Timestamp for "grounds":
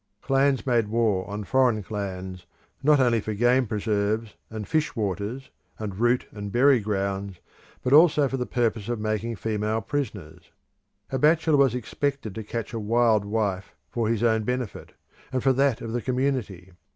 6.79-7.37